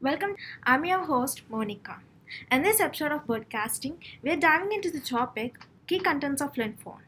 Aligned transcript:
Welcome, 0.00 0.36
I'm 0.62 0.84
your 0.84 1.06
host 1.06 1.42
Monica. 1.48 1.96
In 2.52 2.62
this 2.62 2.78
episode 2.78 3.10
of 3.10 3.26
Broadcasting, 3.26 3.98
we 4.22 4.30
are 4.30 4.36
diving 4.36 4.70
into 4.70 4.92
the 4.92 5.00
topic 5.00 5.56
Key 5.88 5.98
Contents 5.98 6.40
of 6.40 6.52
Linphone. 6.52 7.00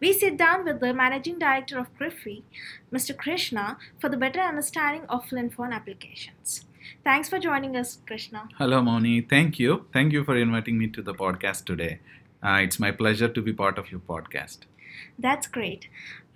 We 0.00 0.14
sit 0.14 0.38
down 0.38 0.64
with 0.64 0.80
the 0.80 0.94
Managing 0.94 1.38
Director 1.38 1.78
of 1.78 1.94
Krify, 1.98 2.42
Mr. 2.90 3.14
Krishna, 3.14 3.76
for 4.00 4.08
the 4.08 4.16
better 4.16 4.40
understanding 4.40 5.04
of 5.10 5.26
Linphone 5.26 5.74
applications. 5.74 6.64
Thanks 7.04 7.28
for 7.28 7.38
joining 7.38 7.76
us, 7.76 7.98
Krishna. 8.06 8.48
Hello, 8.58 8.82
Moni. 8.82 9.20
Thank 9.20 9.58
you. 9.58 9.86
Thank 9.92 10.12
you 10.12 10.24
for 10.24 10.36
inviting 10.36 10.78
me 10.78 10.88
to 10.88 11.02
the 11.02 11.14
podcast 11.14 11.64
today. 11.64 12.00
Uh, 12.42 12.60
it's 12.62 12.78
my 12.78 12.90
pleasure 12.90 13.28
to 13.28 13.42
be 13.42 13.52
part 13.52 13.78
of 13.78 13.90
your 13.90 14.00
podcast. 14.00 14.58
That's 15.18 15.46
great. 15.46 15.88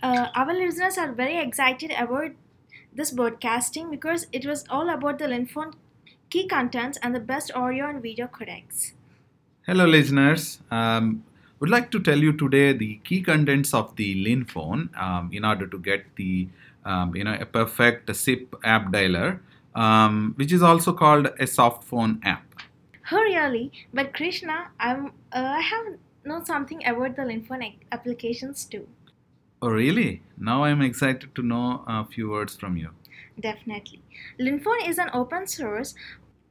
Uh, 0.02 0.28
our 0.34 0.52
listeners 0.52 0.98
are 0.98 1.12
very 1.12 1.38
excited 1.38 1.92
about 1.92 2.32
this 2.92 3.10
broadcasting 3.10 3.90
because 3.90 4.26
it 4.32 4.46
was 4.46 4.64
all 4.68 4.90
about 4.90 5.18
the 5.18 5.26
Linphone 5.26 5.74
key 6.30 6.46
contents 6.48 6.98
and 7.02 7.14
the 7.14 7.20
best 7.20 7.52
audio 7.54 7.88
and 7.88 8.02
video 8.02 8.26
codecs. 8.26 8.92
Hello, 9.66 9.86
listeners. 9.86 10.60
Um, 10.70 11.24
would 11.60 11.70
like 11.70 11.90
to 11.92 12.00
tell 12.00 12.18
you 12.18 12.32
today 12.32 12.72
the 12.72 12.96
key 13.04 13.22
contents 13.22 13.72
of 13.72 13.94
the 13.96 14.24
Linphone 14.24 14.96
um, 15.00 15.30
in 15.32 15.44
order 15.44 15.66
to 15.66 15.78
get 15.78 16.04
the 16.16 16.48
um, 16.84 17.14
you 17.14 17.22
know 17.22 17.36
a 17.40 17.46
perfect 17.46 18.14
SIP 18.16 18.56
app 18.64 18.90
dialer, 18.90 19.38
um, 19.74 20.34
which 20.36 20.52
is 20.52 20.62
also 20.62 20.92
called 20.92 21.28
a 21.38 21.46
soft 21.46 21.84
phone 21.84 22.20
app. 22.24 22.44
Oh, 23.10 23.16
really? 23.16 23.72
But 23.92 24.14
Krishna, 24.14 24.70
I'm 24.78 25.06
uh, 25.32 25.58
I 25.58 25.60
have 25.60 25.98
know 26.24 26.42
something 26.44 26.84
about 26.86 27.16
the 27.16 27.22
Linphone 27.22 27.74
applications 27.90 28.64
too. 28.64 28.86
Oh, 29.60 29.68
really? 29.68 30.22
Now 30.38 30.64
I'm 30.64 30.82
excited 30.82 31.34
to 31.34 31.42
know 31.42 31.84
a 31.86 32.04
few 32.04 32.30
words 32.30 32.56
from 32.56 32.76
you. 32.76 32.90
Definitely. 33.38 34.02
Linphone 34.38 34.88
is 34.88 34.98
an 34.98 35.10
open 35.12 35.46
source 35.46 35.94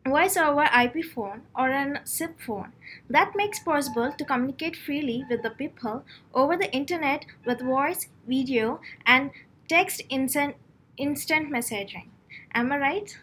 voice 0.06 0.36
over 0.36 0.64
IP 0.64 1.06
phone 1.06 1.42
or 1.56 1.70
an 1.70 2.00
SIP 2.06 2.40
phone 2.42 2.72
that 3.10 3.34
makes 3.36 3.60
possible 3.60 4.12
to 4.18 4.26
communicate 4.26 4.76
freely 4.76 5.24
with 5.30 5.44
the 5.44 5.52
people 5.52 6.04
over 6.34 6.58
the 6.58 6.72
internet 6.74 7.26
with 7.46 7.62
voice, 7.62 8.08
video, 8.28 8.80
and 9.06 9.32
text 9.68 10.02
instant 10.10 10.56
instant 10.98 11.52
messaging. 11.52 12.08
Am 12.54 12.72
I 12.72 12.78
right? 12.78 13.18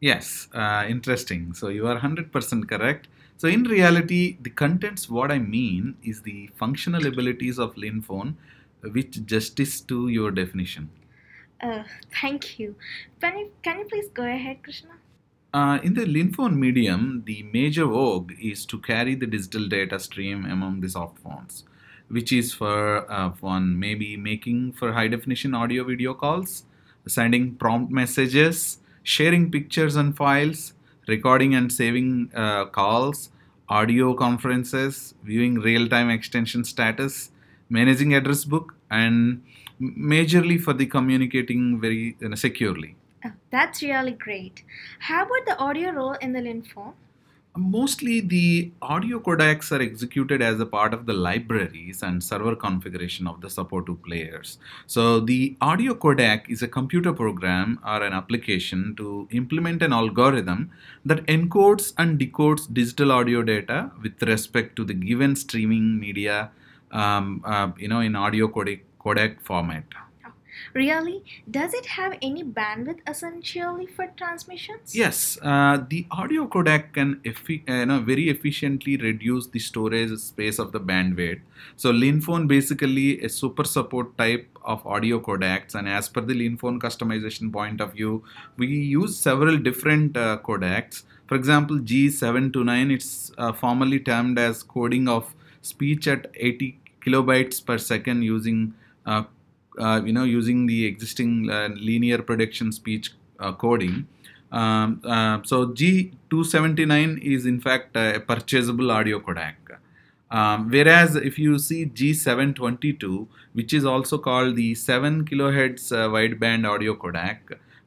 Yes, 0.00 0.48
uh, 0.52 0.84
interesting. 0.88 1.54
So 1.54 1.68
you 1.68 1.86
are 1.86 1.98
100% 1.98 2.68
correct. 2.68 3.08
So 3.38 3.48
in 3.48 3.64
reality, 3.64 4.38
the 4.40 4.50
contents, 4.50 5.08
what 5.08 5.30
I 5.30 5.38
mean 5.38 5.96
is 6.02 6.22
the 6.22 6.48
functional 6.56 7.06
abilities 7.06 7.58
of 7.58 7.74
Linphone, 7.74 8.34
which 8.82 9.24
justice 9.26 9.80
to 9.82 10.08
your 10.08 10.30
definition. 10.30 10.90
Uh, 11.60 11.84
thank 12.20 12.58
you. 12.58 12.76
Can 13.20 13.38
you 13.38 13.52
can 13.62 13.78
you 13.78 13.84
please 13.86 14.08
go 14.08 14.24
ahead, 14.24 14.62
Krishna? 14.62 14.90
Uh, 15.54 15.78
in 15.82 15.94
the 15.94 16.04
Linphone 16.04 16.56
medium, 16.56 17.22
the 17.24 17.42
major 17.44 17.86
vogue 17.86 18.32
is 18.38 18.66
to 18.66 18.78
carry 18.78 19.14
the 19.14 19.26
digital 19.26 19.66
data 19.66 19.98
stream 19.98 20.44
among 20.44 20.80
the 20.80 20.88
soft 20.88 21.18
phones, 21.18 21.64
which 22.08 22.30
is 22.32 22.52
for 22.52 23.10
uh, 23.10 23.30
one 23.40 23.78
maybe 23.78 24.16
making 24.16 24.72
for 24.72 24.92
high 24.92 25.08
definition 25.08 25.54
audio 25.54 25.84
video 25.84 26.12
calls, 26.12 26.64
sending 27.06 27.54
prompt 27.54 27.92
messages, 27.92 28.78
sharing 29.02 29.50
pictures 29.50 29.96
and 29.96 30.16
files, 30.16 30.74
recording 31.08 31.54
and 31.54 31.72
saving 31.72 32.30
uh, 32.34 32.66
calls, 32.66 33.30
audio 33.68 34.14
conferences, 34.14 35.14
viewing 35.24 35.56
real 35.56 35.88
time 35.88 36.10
extension 36.10 36.64
status, 36.64 37.30
managing 37.68 38.14
address 38.14 38.44
book, 38.44 38.74
and 38.90 39.42
majorly 39.80 40.60
for 40.60 40.72
the 40.72 40.86
communicating 40.86 41.80
very 41.80 42.16
uh, 42.24 42.34
securely. 42.34 42.96
Oh, 43.24 43.32
that's 43.50 43.82
really 43.82 44.12
great. 44.12 44.62
How 45.00 45.24
about 45.24 45.46
the 45.46 45.58
audio 45.58 45.90
role 45.90 46.14
in 46.14 46.32
the 46.32 46.40
Linphone? 46.40 46.94
Mostly 47.56 48.20
the 48.20 48.70
audio 48.82 49.18
codecs 49.18 49.72
are 49.72 49.80
executed 49.80 50.42
as 50.42 50.60
a 50.60 50.66
part 50.66 50.92
of 50.92 51.06
the 51.06 51.14
libraries 51.14 52.02
and 52.02 52.22
server 52.22 52.54
configuration 52.54 53.26
of 53.26 53.40
the 53.40 53.48
support 53.48 53.86
to 53.86 53.94
players. 53.94 54.58
So 54.86 55.20
the 55.20 55.56
audio 55.62 55.94
codec 55.94 56.50
is 56.50 56.62
a 56.62 56.68
computer 56.68 57.14
program 57.14 57.80
or 57.84 58.02
an 58.02 58.12
application 58.12 58.94
to 58.96 59.26
implement 59.30 59.82
an 59.82 59.94
algorithm 59.94 60.70
that 61.06 61.24
encodes 61.26 61.94
and 61.96 62.20
decodes 62.20 62.72
digital 62.72 63.10
audio 63.10 63.42
data 63.42 63.90
with 64.02 64.22
respect 64.22 64.76
to 64.76 64.84
the 64.84 64.94
given 64.94 65.34
streaming 65.34 65.98
media, 65.98 66.50
um, 66.92 67.42
uh, 67.46 67.70
you 67.78 67.88
know, 67.88 68.00
in 68.00 68.14
audio 68.16 68.48
codec, 68.48 68.80
codec 69.00 69.40
format. 69.40 69.84
Really? 70.74 71.24
Does 71.50 71.74
it 71.74 71.86
have 71.86 72.16
any 72.22 72.44
bandwidth 72.44 73.00
essentially 73.06 73.86
for 73.86 74.06
transmissions? 74.16 74.94
Yes, 74.94 75.38
uh, 75.42 75.84
the 75.88 76.06
audio 76.10 76.46
codec 76.46 76.92
can 76.92 77.20
effi- 77.24 77.64
uh, 77.68 77.74
you 77.74 77.86
know, 77.86 78.00
very 78.00 78.28
efficiently 78.28 78.96
reduce 78.96 79.46
the 79.48 79.58
storage 79.58 80.16
space 80.18 80.58
of 80.58 80.72
the 80.72 80.80
bandwidth. 80.80 81.40
So, 81.76 81.92
Linphone 81.92 82.46
basically 82.48 83.20
a 83.22 83.28
super 83.28 83.64
support 83.64 84.16
type 84.18 84.46
of 84.64 84.86
audio 84.86 85.20
codecs, 85.20 85.74
and 85.74 85.88
as 85.88 86.08
per 86.08 86.20
the 86.20 86.34
Linphone 86.34 86.80
customization 86.80 87.52
point 87.52 87.80
of 87.80 87.92
view, 87.92 88.24
we 88.56 88.66
use 88.66 89.16
several 89.16 89.56
different 89.56 90.16
uh, 90.16 90.38
codecs. 90.44 91.04
For 91.26 91.34
example, 91.34 91.78
G729, 91.78 92.92
it's 92.92 93.32
uh, 93.36 93.52
formally 93.52 93.98
termed 94.00 94.38
as 94.38 94.62
coding 94.62 95.08
of 95.08 95.34
speech 95.60 96.06
at 96.06 96.30
80 96.34 96.78
kilobytes 97.00 97.64
per 97.64 97.78
second 97.78 98.22
using 98.22 98.74
uh, 99.04 99.24
uh, 99.78 100.00
you 100.04 100.12
know 100.12 100.24
using 100.24 100.66
the 100.66 100.84
existing 100.86 101.50
uh, 101.50 101.68
linear 101.74 102.22
prediction 102.22 102.72
speech 102.72 103.12
uh, 103.40 103.52
coding. 103.52 104.06
Um, 104.52 105.00
uh, 105.04 105.40
so 105.44 105.66
G279 105.66 107.20
is 107.20 107.46
in 107.46 107.60
fact 107.60 107.96
a 107.96 108.20
purchasable 108.20 108.90
audio 108.90 109.20
codec. 109.20 109.54
Um, 110.30 110.70
whereas 110.70 111.14
if 111.14 111.38
you 111.38 111.58
see 111.58 111.86
G722, 111.86 113.28
which 113.52 113.72
is 113.72 113.84
also 113.84 114.18
called 114.18 114.56
the 114.56 114.74
7 114.74 115.24
kilohertz 115.24 115.92
wideband 115.92 116.68
audio 116.68 116.94
codec 116.94 117.38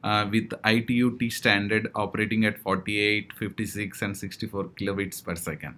uh, 0.04 0.28
with 0.32 0.54
ITU-T 0.66 1.30
standard 1.30 1.92
operating 1.96 2.46
at 2.46 2.60
48, 2.60 3.34
56, 3.34 4.02
and 4.02 4.18
64 4.18 4.64
kilobits 4.80 5.24
per 5.24 5.36
second. 5.36 5.76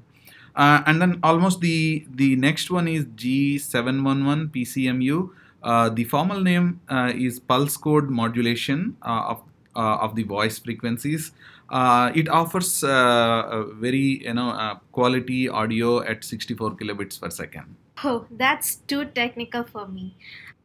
Uh, 0.55 0.83
and 0.85 1.01
then 1.01 1.19
almost 1.23 1.61
the 1.61 2.05
the 2.13 2.35
next 2.35 2.69
one 2.69 2.87
is 2.87 3.05
G711 3.05 4.49
PCMU. 4.49 5.29
Uh, 5.63 5.89
the 5.89 6.03
formal 6.05 6.41
name 6.41 6.81
uh, 6.89 7.11
is 7.13 7.39
pulse 7.39 7.77
code 7.77 8.09
modulation 8.09 8.97
uh, 9.01 9.23
of 9.29 9.43
uh, 9.75 9.97
of 10.05 10.15
the 10.15 10.23
voice 10.23 10.59
frequencies. 10.59 11.31
Uh, 11.69 12.11
it 12.13 12.27
offers 12.27 12.83
uh, 12.83 13.47
a 13.49 13.73
very 13.75 14.23
you 14.25 14.33
know 14.33 14.79
quality 14.91 15.47
audio 15.47 16.01
at 16.03 16.23
64 16.23 16.71
kilobits 16.71 17.19
per 17.21 17.29
second. 17.29 17.75
Oh, 18.03 18.25
that's 18.31 18.75
too 18.75 19.05
technical 19.05 19.63
for 19.63 19.87
me. 19.87 20.15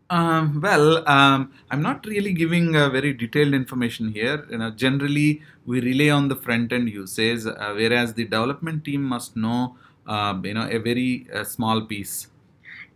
Um, 0.09 0.61
well, 0.61 1.09
um, 1.09 1.53
I'm 1.71 1.83
not 1.83 2.07
really 2.07 2.33
giving 2.33 2.77
uh, 2.77 2.89
very 2.91 3.13
detailed 3.13 3.55
information 3.55 4.13
here. 4.13 4.47
You 4.51 4.59
know, 4.59 4.71
generally 4.71 5.43
we 5.65 5.81
rely 5.81 6.11
on 6.15 6.29
the 6.29 6.37
front 6.37 6.73
end 6.73 6.89
usage, 6.89 7.45
uh, 7.45 7.73
whereas 7.75 8.15
the 8.15 8.25
development 8.25 8.85
team 8.85 9.03
must 9.03 9.37
know, 9.37 9.77
uh, 10.07 10.39
you 10.43 10.55
know, 10.55 10.69
a 10.71 10.79
very 10.79 11.27
uh, 11.35 11.43
small 11.43 11.83
piece. 11.83 12.29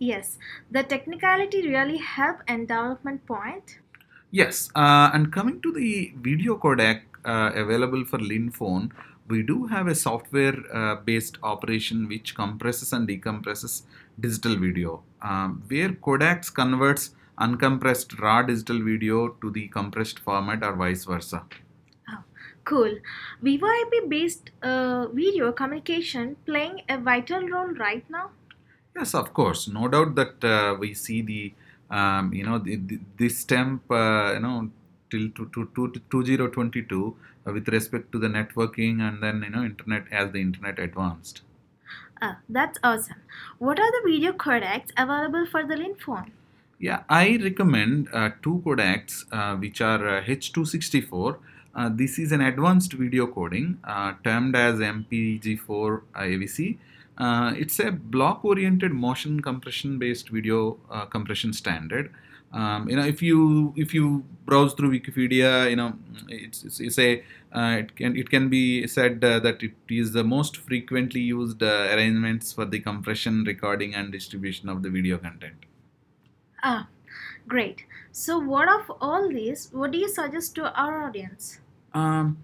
Yes, 0.01 0.39
the 0.71 0.83
technicality 0.83 1.69
really 1.69 1.99
help 1.99 2.39
in 2.49 2.61
development 2.65 3.27
point. 3.27 3.81
Yes, 4.31 4.71
uh, 4.75 5.11
and 5.13 5.31
coming 5.31 5.61
to 5.61 5.73
the 5.73 6.15
video 6.17 6.57
codec 6.57 7.03
uh, 7.27 7.51
available 7.55 8.07
for 8.07 8.19
Linphone, 8.19 8.93
we 9.29 9.43
do 9.43 9.67
have 9.67 9.89
a 9.89 9.95
software 9.95 10.57
uh, 10.75 10.97
based 10.97 11.37
operation 11.43 12.09
which 12.09 12.35
compresses 12.35 12.95
and 12.95 13.07
decompresses 13.07 13.83
digital 14.19 14.57
video, 14.57 15.03
um, 15.21 15.63
where 15.69 15.91
codecs 15.91 16.53
converts 16.53 17.11
uncompressed 17.39 18.19
raw 18.21 18.41
digital 18.41 18.83
video 18.83 19.29
to 19.43 19.51
the 19.51 19.69
compressed 19.69 20.19
format 20.21 20.63
or 20.63 20.77
vice 20.77 21.05
versa. 21.05 21.45
Oh, 22.11 22.23
cool. 22.65 22.97
VoIP 23.45 24.09
based 24.09 24.51
uh, 24.63 25.09
video 25.09 25.53
communication 25.53 26.37
playing 26.47 26.81
a 26.89 26.97
vital 26.97 27.47
role 27.47 27.75
right 27.75 28.09
now. 28.09 28.31
Yes, 28.97 29.15
of 29.15 29.33
course, 29.33 29.69
no 29.69 29.89
doubt 29.89 30.15
that 30.17 30.45
uh, 30.45 30.77
we 30.79 30.95
see 30.95 31.23
the 31.23 31.53
um, 31.91 32.33
you 32.33 32.45
know 32.45 32.59
the, 32.59 32.77
the, 32.77 33.01
this 33.17 33.45
temp 33.45 33.91
uh, 33.91 34.33
you 34.35 34.41
know 34.41 34.71
till 35.11 35.29
to, 35.31 35.51
to, 35.55 35.69
to 35.75 36.01
2022 36.11 37.17
uh, 37.47 37.53
with 37.53 37.69
respect 37.69 38.13
to 38.13 38.19
the 38.19 38.29
networking 38.29 39.01
and 39.01 39.23
then 39.23 39.43
you 39.43 39.51
know 39.51 39.63
internet 39.63 40.05
as 40.13 40.33
the 40.33 40.41
internet 40.41 40.79
advanced. 40.79 41.43
Uh, 42.23 42.35
that's 42.49 42.79
awesome. 42.83 43.17
What 43.59 43.81
are 43.81 43.91
the 43.91 44.11
video 44.11 44.33
codecs 44.33 44.91
available 44.97 45.47
for 45.51 45.65
the 45.65 45.75
Linphone? 45.75 46.31
Yeah, 46.79 47.03
I 47.09 47.39
recommend 47.43 48.09
uh, 48.13 48.31
two 48.43 48.63
codecs 48.65 49.25
uh, 49.33 49.57
which 49.57 49.81
are 49.81 50.17
uh, 50.17 50.23
H264 50.25 51.39
Uh, 51.73 51.89
this 51.99 52.19
is 52.19 52.33
an 52.33 52.41
advanced 52.41 52.95
video 53.01 53.27
coding 53.35 53.79
uh, 53.85 54.15
termed 54.25 54.57
as 54.57 54.81
MPEG-4 54.81 56.01
AVC. 56.17 56.79
Uh, 57.21 57.53
it's 57.55 57.79
a 57.79 57.91
block-oriented 57.93 58.93
motion 58.93 59.43
compression-based 59.43 60.31
video 60.31 60.79
uh, 60.91 61.05
compression 61.05 61.53
standard. 61.53 62.11
Um, 62.53 62.89
you 62.89 62.97
know, 62.97 63.05
if 63.05 63.23
you 63.23 63.75
if 63.77 63.93
you 63.95 64.25
browse 64.47 64.73
through 64.73 64.99
Wikipedia, 64.99 65.71
you 65.71 65.77
know, 65.77 65.93
it's, 66.29 66.65
it's, 66.65 66.81
it's 66.81 66.99
a 66.99 67.23
uh, 67.55 67.77
it 67.81 67.95
can 67.95 68.17
it 68.17 68.31
can 68.31 68.49
be 68.49 68.87
said 68.87 69.23
uh, 69.23 69.39
that 69.41 69.63
it 69.63 69.75
is 69.89 70.13
the 70.13 70.25
most 70.25 70.57
frequently 70.57 71.21
used 71.21 71.63
uh, 71.63 71.89
arrangements 71.93 72.53
for 72.53 72.65
the 72.65 72.81
compression, 72.81 73.45
recording, 73.45 73.95
and 73.95 74.11
distribution 74.11 74.69
of 74.69 74.83
the 74.83 74.91
video 74.91 75.19
content. 75.19 75.67
Ah, 76.63 76.89
great. 77.47 77.85
So, 78.13 78.39
what 78.39 78.69
of 78.69 78.91
all 79.01 79.29
these, 79.29 79.69
what 79.73 79.93
do 79.93 79.99
you 79.99 80.09
suggest 80.09 80.55
to 80.57 80.73
our 80.75 81.05
audience? 81.05 81.61
Um, 81.93 82.39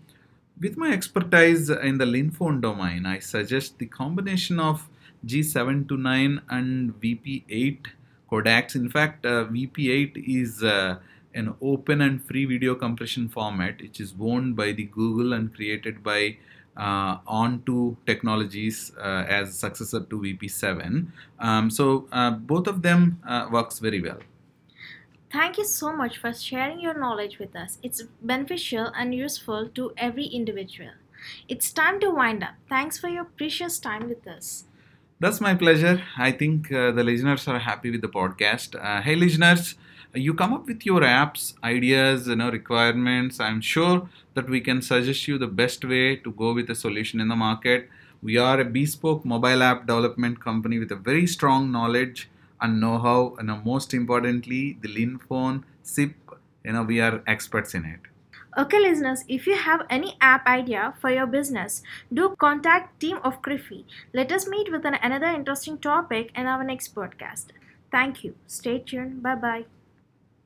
with 0.60 0.76
my 0.76 0.90
expertise 0.92 1.68
in 1.68 1.98
the 1.98 2.04
Linphone 2.04 2.60
domain, 2.60 3.06
I 3.06 3.18
suggest 3.18 3.78
the 3.78 3.86
combination 3.86 4.58
of 4.58 4.88
G729 5.26 6.40
and 6.48 7.00
VP8 7.00 7.86
codecs. 8.30 8.74
In 8.74 8.88
fact, 8.88 9.26
uh, 9.26 9.44
VP8 9.46 10.22
is 10.26 10.62
uh, 10.62 10.98
an 11.34 11.54
open 11.60 12.00
and 12.00 12.24
free 12.24 12.46
video 12.46 12.74
compression 12.74 13.28
format 13.28 13.80
which 13.80 14.00
is 14.00 14.14
owned 14.20 14.56
by 14.56 14.72
the 14.72 14.84
Google 14.84 15.32
and 15.34 15.54
created 15.54 16.02
by 16.02 16.38
uh, 16.76 17.18
On2 17.18 17.96
Technologies 18.06 18.92
uh, 18.98 19.24
as 19.28 19.58
successor 19.58 20.00
to 20.00 20.20
VP7. 20.20 21.06
Um, 21.38 21.70
so 21.70 22.08
uh, 22.12 22.30
both 22.30 22.66
of 22.66 22.82
them 22.82 23.20
uh, 23.26 23.48
works 23.50 23.78
very 23.78 24.00
well. 24.00 24.18
Thank 25.32 25.58
you 25.58 25.64
so 25.64 25.92
much 25.92 26.18
for 26.18 26.32
sharing 26.32 26.80
your 26.80 26.98
knowledge 26.98 27.38
with 27.38 27.54
us. 27.56 27.78
It's 27.82 28.02
beneficial 28.22 28.86
and 28.96 29.14
useful 29.14 29.68
to 29.74 29.92
every 29.96 30.26
individual. 30.26 30.92
It's 31.48 31.72
time 31.72 32.00
to 32.00 32.10
wind 32.10 32.42
up. 32.42 32.54
Thanks 32.68 32.98
for 32.98 33.08
your 33.08 33.24
precious 33.24 33.78
time 33.78 34.08
with 34.08 34.26
us. 34.26 34.64
That's 35.18 35.40
my 35.40 35.54
pleasure. 35.54 36.02
I 36.16 36.30
think 36.30 36.70
uh, 36.70 36.92
the 36.92 37.02
listeners 37.02 37.48
are 37.48 37.58
happy 37.58 37.90
with 37.90 38.02
the 38.02 38.08
podcast. 38.08 38.76
Uh, 38.82 39.00
hey, 39.02 39.16
listeners, 39.16 39.74
you 40.14 40.34
come 40.34 40.52
up 40.52 40.66
with 40.66 40.84
your 40.84 41.00
apps, 41.00 41.54
ideas, 41.64 42.28
you 42.28 42.36
know, 42.36 42.50
requirements. 42.50 43.40
I'm 43.40 43.60
sure 43.60 44.08
that 44.34 44.48
we 44.48 44.60
can 44.60 44.82
suggest 44.82 45.26
you 45.26 45.38
the 45.38 45.46
best 45.46 45.84
way 45.84 46.16
to 46.16 46.32
go 46.32 46.52
with 46.52 46.70
a 46.70 46.74
solution 46.74 47.20
in 47.20 47.28
the 47.28 47.36
market. 47.36 47.88
We 48.22 48.36
are 48.36 48.60
a 48.60 48.64
bespoke 48.64 49.24
mobile 49.24 49.62
app 49.62 49.86
development 49.86 50.40
company 50.40 50.78
with 50.78 50.92
a 50.92 50.96
very 50.96 51.26
strong 51.26 51.72
knowledge 51.72 52.28
and 52.60 52.80
know-how, 52.80 53.36
and 53.38 53.50
uh, 53.50 53.56
most 53.56 53.94
importantly, 53.94 54.78
the 54.80 54.88
Linphone 54.88 55.64
SIP. 55.82 56.14
You 56.64 56.72
know, 56.72 56.82
we 56.82 57.00
are 57.00 57.22
experts 57.26 57.74
in 57.74 57.84
it. 57.84 58.00
Okay, 58.58 58.80
listeners, 58.80 59.22
if 59.28 59.46
you 59.46 59.54
have 59.54 59.84
any 59.90 60.16
app 60.20 60.46
idea 60.46 60.94
for 61.00 61.10
your 61.10 61.26
business, 61.26 61.82
do 62.12 62.34
contact 62.38 62.98
team 63.00 63.18
of 63.22 63.42
Krify. 63.42 63.84
Let 64.14 64.32
us 64.32 64.48
meet 64.48 64.72
with 64.72 64.86
an, 64.86 64.94
another 64.94 65.26
interesting 65.26 65.78
topic 65.78 66.32
in 66.34 66.46
our 66.46 66.64
next 66.64 66.94
podcast. 66.94 67.46
Thank 67.92 68.24
you. 68.24 68.34
Stay 68.46 68.78
tuned. 68.78 69.22
Bye 69.22 69.34
bye. 69.34 69.75